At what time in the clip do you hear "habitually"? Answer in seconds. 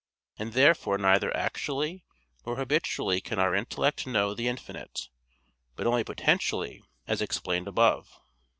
2.55-3.21